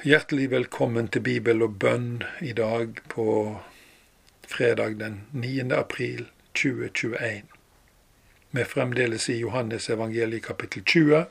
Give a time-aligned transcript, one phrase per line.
[0.00, 3.24] Hjertelig velkommen til Bibel og bønn i dag på
[4.48, 5.74] fredag den 9.
[5.76, 6.22] april
[6.56, 7.42] 2021.
[8.50, 11.26] Vi er fremdeles i Johannes evangeliet kapittel 20,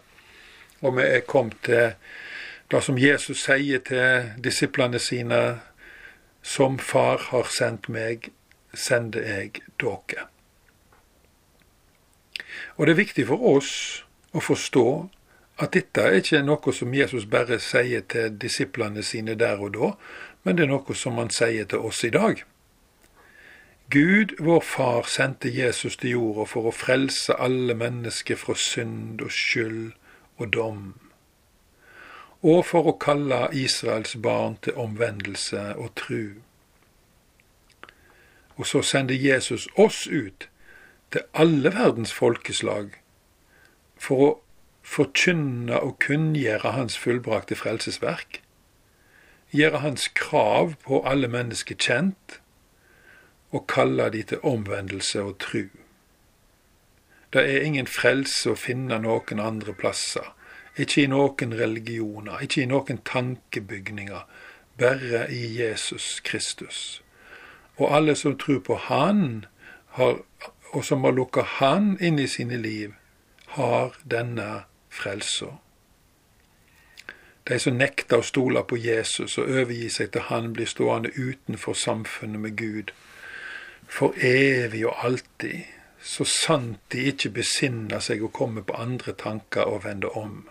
[0.82, 1.96] og vi er kommet til
[2.70, 5.42] det som Jesus sier til disiplene sine,
[6.46, 8.30] som Far har sendt meg,
[8.74, 10.30] sender jeg dere.
[12.78, 13.74] Og det er viktig for oss
[14.30, 14.90] å forstå
[15.60, 19.92] at dette er ikke noe som Jesus bare sier til disiplene sine der og da,
[20.44, 22.44] men det er noe som han sier til oss i dag.
[23.92, 29.34] Gud, vår Far, sendte Jesus til jorda for å frelse alle mennesker fra synd og
[29.34, 29.96] skyld
[30.38, 30.84] og dom,
[32.40, 36.38] og for å kalle Israels barn til omvendelse og tru.
[38.56, 40.48] Og så sender Jesus oss ut
[41.12, 42.94] til alle verdens folkeslag
[44.00, 44.30] for å
[44.90, 48.42] forkynne og kunngjøre hans fullbrakte frelsesverk,
[49.54, 52.40] gjøre hans krav på alle mennesker kjent,
[53.54, 55.68] og kalle de til omvendelse og tru.
[57.34, 60.26] Det er ingen frelse å finne noen andre plasser,
[60.80, 64.26] ikke i noen religioner, ikke i noen tankebygninger,
[64.80, 67.02] bare i Jesus Kristus.
[67.78, 69.46] Og alle som tror på Han,
[69.98, 70.22] har,
[70.74, 72.94] og som har lukka Han inn i sine liv,
[73.58, 74.66] har denne
[75.00, 75.56] frelsa.
[77.50, 81.74] De som nekter å stole på Jesus og overgi seg til Han, blir stående utenfor
[81.74, 82.94] samfunnet med Gud
[83.90, 85.66] for evig og alltid,
[86.02, 90.44] så sant de ikke besinner seg og kommer på andre tanker og vender om.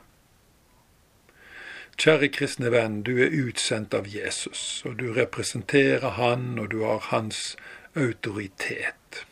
[1.98, 7.08] Kjære kristne venn, du er utsendt av Jesus, og du representerer Han, og du har
[7.10, 7.56] Hans
[7.96, 9.24] autoritet.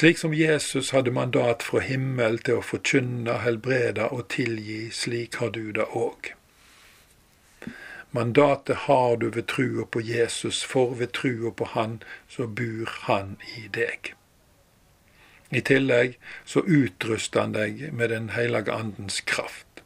[0.00, 5.50] Slik som Jesus hadde mandat fra himmel til å forkynne, helbrede og tilgi, slik har
[5.52, 6.30] du det òg.
[8.16, 12.00] Mandatet har du ved trua på Jesus, for ved trua på Han
[12.32, 14.14] så bor Han i deg.
[15.52, 16.16] I tillegg
[16.48, 19.84] så utruster han deg med Den hellige andens kraft.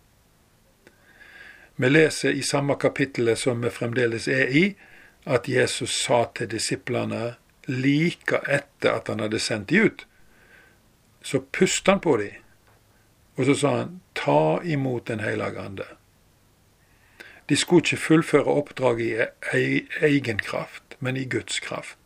[1.75, 4.69] Vi leser i samme kapittel som vi fremdeles er i,
[5.27, 7.35] at Jesus sa til disiplene
[7.69, 10.07] like etter at han hadde sendt de ut,
[11.25, 12.31] så pustet han på de,
[13.37, 15.87] og så sa han ta imot Den hellige ande.
[17.49, 21.99] De skulle ikke fullføre oppdraget i egen kraft, men i Guds kraft.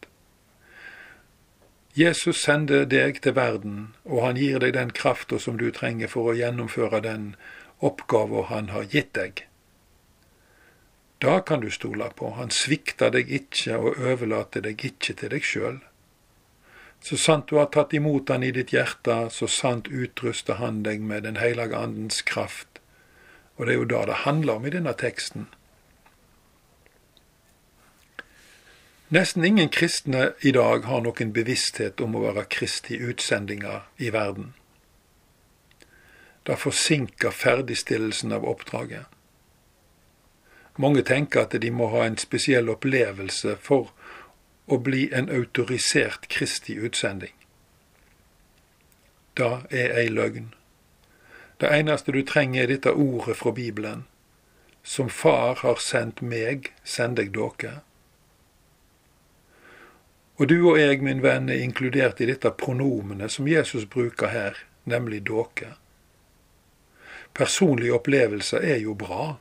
[1.99, 6.31] Jesus sender deg til verden, og han gir deg den krafta som du trenger for
[6.31, 7.33] å gjennomføre den
[7.83, 9.48] oppgava han har gitt deg.
[11.19, 12.31] Da kan du stole på.
[12.31, 15.81] Han svikter deg ikke og overlater deg ikke til deg sjøl.
[17.03, 21.01] Så sant du har tatt imot Han i ditt hjerte, så sant utruster Han deg
[21.01, 22.81] med Den hellige andens kraft.
[23.57, 25.49] Og det er jo det det handler om i denne teksten.
[29.11, 34.53] Nesten ingen kristne i dag har noen bevissthet om å være Kristi utsendinger i verden.
[36.45, 39.09] Det forsinker ferdigstillelsen av oppdraget.
[40.79, 43.91] Mange tenker at de må ha en spesiell opplevelse for
[44.71, 47.35] å bli en autorisert Kristi utsending.
[49.35, 50.53] Da er ei løgn.
[51.59, 54.05] Det eneste du trenger, er dette ordet fra Bibelen.
[54.83, 57.73] Som Far har sendt meg, sender jeg dere.
[60.39, 64.63] Og du og jeg, min venn, er inkludert i dette pronomenet som Jesus bruker her,
[64.87, 65.75] nemlig dere.
[67.35, 69.41] Personlige opplevelser er jo bra,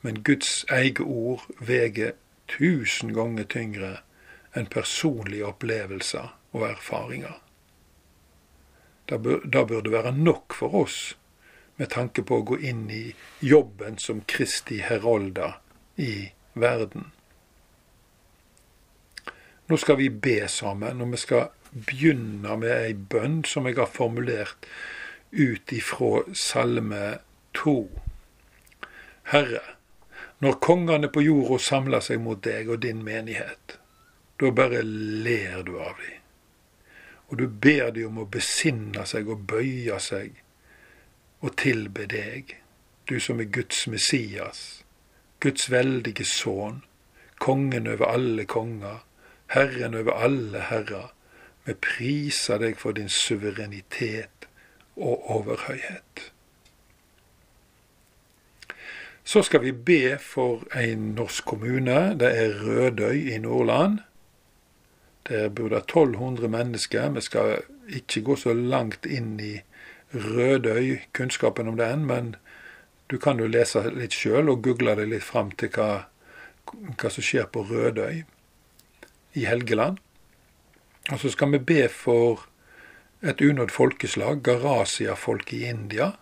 [0.00, 2.16] men Guds eget ord veger
[2.50, 3.92] tusen ganger tyngre
[4.56, 7.38] enn personlige opplevelser og erfaringer.
[9.10, 10.98] Det burde være nok for oss
[11.76, 13.04] med tanke på å gå inn i
[13.40, 15.58] jobben som Kristi herolder
[15.96, 17.08] i verden.
[19.70, 23.90] Nå skal vi be sammen, og vi skal begynne med ei bønn som jeg har
[23.90, 24.66] formulert
[25.30, 27.20] ut ifra Salme
[27.54, 27.76] 2.
[29.30, 29.62] Herre,
[30.40, 33.76] når kongene på jorda samler seg mot deg og din menighet,
[34.40, 36.16] da bare ler du av dem.
[37.28, 40.40] Og du ber dem om å besinne seg og bøye seg
[41.44, 42.56] og tilbe deg,
[43.06, 44.82] du som er Guds Messias,
[45.40, 46.82] Guds veldige sønn,
[47.40, 49.04] kongen over alle konger,
[49.50, 51.08] Herren over alle herrer.
[51.64, 54.46] Vi priser deg for din suverenitet
[54.96, 56.30] og overhøyhet.
[59.30, 62.16] Så skal vi be for en norsk kommune.
[62.18, 64.00] Det er Rødøy i Nordland.
[65.28, 67.10] Der bor det 1200 mennesker.
[67.14, 69.60] Vi skal ikke gå så langt inn i
[70.14, 72.36] Rødøy, kunnskapen om den, men
[73.10, 76.06] Du kan jo lese litt sjøl og google deg litt fram til hva,
[76.66, 78.24] hva som skjer på Rødøy
[79.34, 79.98] i Helgeland.
[81.10, 82.48] Og så skal vi be for
[83.22, 86.12] et unådd folkeslag, Garasia-folk i India.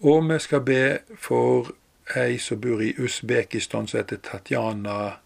[0.00, 0.82] Og vi skal be
[1.20, 1.74] for
[2.16, 5.18] ei som bor i Usbekistan som heter Tatjana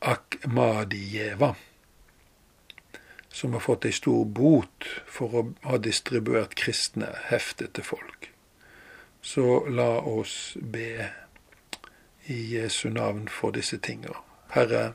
[0.00, 1.54] Akhmadijeva.
[3.28, 8.28] Som har fått ei stor bot for å ha distribuert kristne hefter til folk.
[9.24, 11.08] Så la oss be
[12.28, 14.20] i Jesu navn for disse tinga.
[14.52, 14.92] Herre,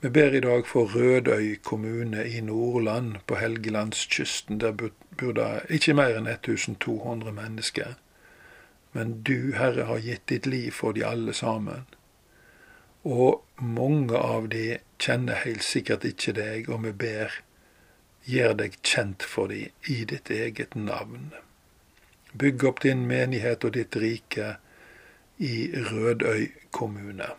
[0.00, 4.60] vi ber i dag for Rødøy kommune i Nordland på Helgelandskysten.
[4.60, 7.96] Der bor ikke mer enn 1200 mennesker.
[8.92, 11.82] Men du, Herre, har gitt ditt liv for de alle sammen.
[13.02, 17.34] Og mange av de kjenner helt sikkert ikke deg, og vi ber,
[18.22, 21.32] gjør deg kjent for de i ditt eget navn.
[22.38, 24.54] Bygg opp din menighet og ditt rike
[25.42, 27.34] i Rødøy kommune.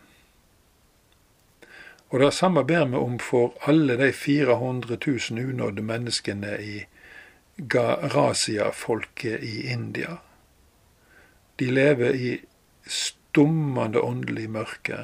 [2.10, 4.98] Og det samme ber vi om for alle de 400
[5.32, 6.86] 000 unådde menneskene i
[7.70, 10.18] Garasia-folket i India.
[11.60, 12.40] De lever i
[12.88, 14.98] stummende åndelig mørke,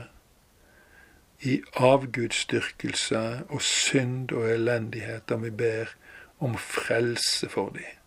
[1.41, 5.93] i avgudsdyrkelse og synd og elendighet, og vi ber
[6.39, 8.01] om frelse for dem.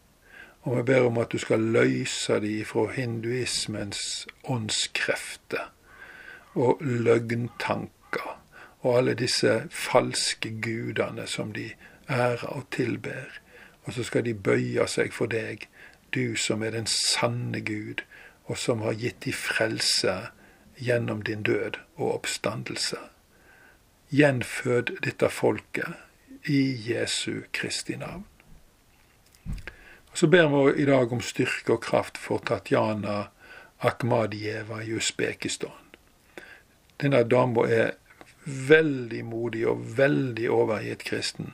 [0.62, 5.70] Og vi ber om at du skal løse dem fra hinduismens åndskrefter
[6.54, 8.38] og løgntanker
[8.80, 11.70] og alle disse falske gudene som de
[12.08, 13.40] ærer og tilber.
[13.82, 15.66] Og så skal de bøye seg for deg,
[16.14, 18.04] du som er den sanne Gud,
[18.44, 20.14] og som har gitt de frelse
[20.80, 22.96] gjennom din død og oppstandelse.
[24.10, 28.24] Gjenfød dette folket i Jesu Kristi navn.
[30.10, 33.28] Og Så ber vi i dag om styrke og kraft for Tatjana
[33.80, 35.76] Akhmadijeva i Usbekistan.
[37.00, 37.90] Denne dama er
[38.48, 41.52] veldig modig og veldig overgitt kristen.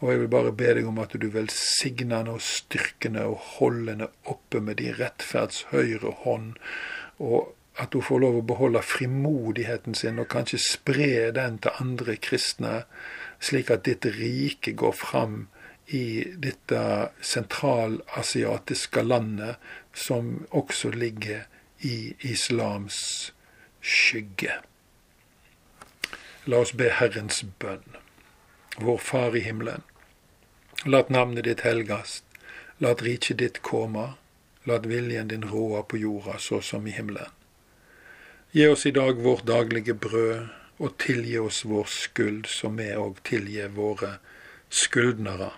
[0.00, 3.42] Og jeg vil bare be deg om at du velsigner henne og styrker henne og
[3.58, 6.54] holder henne oppe med din rettferds høyre hånd,
[7.20, 12.16] og at hun får lov å beholde frimodigheten sin og kanskje spre den til andre
[12.20, 12.84] kristne,
[13.40, 15.46] slik at ditt rike går fram
[15.92, 16.80] i dette
[17.24, 19.56] sentralasiatiske landet,
[19.92, 21.46] som også ligger
[21.84, 23.00] i islams
[23.80, 24.60] skygge.
[26.46, 27.96] La oss be Herrens bønn.
[28.80, 29.82] Vår Far i himmelen.
[30.86, 32.24] Lat navnet ditt helgast.
[32.80, 34.14] Lat riket ditt komme.
[34.64, 37.28] Lat viljen din råde på jorda så som i himmelen.
[38.56, 40.48] Gi oss i dag vårt daglige brød,
[40.78, 44.14] og tilgi oss vår skyld, som vi òg tilgir våre
[44.72, 45.50] skyldnere.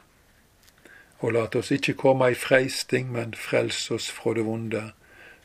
[1.22, 4.82] Og lat oss ikke komme i freisting, men frels oss fra det vonde,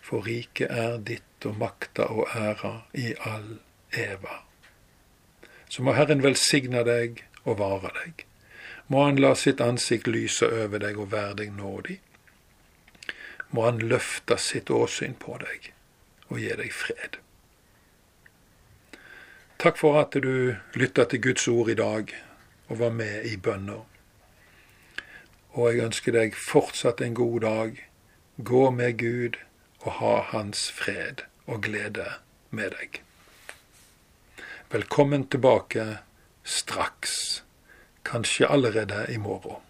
[0.01, 3.59] for riket er ditt og makta og æra i all
[3.93, 4.46] eva
[5.69, 8.25] så må Herren velsigne deg og vare deg.
[8.87, 11.99] Må Han la sitt ansikt lyse over deg og være deg nådig.
[13.51, 15.71] Må Han løfte sitt åsyn på deg
[16.29, 17.19] og gi deg fred.
[19.57, 22.11] Takk for at du lytta til Guds ord i dag
[22.67, 23.79] og var med i bønna.
[25.57, 27.81] Og jeg ønsker deg fortsatt en god dag.
[28.37, 29.39] Gå med Gud
[29.81, 32.05] og ha Hans fred og glede
[32.51, 33.01] med deg.
[34.69, 35.97] Velkommen tilbake
[36.43, 37.43] straks,
[38.03, 39.61] kanskje allerede i morgen.